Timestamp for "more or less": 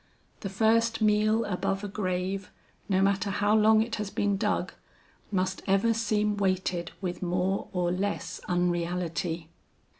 7.21-8.41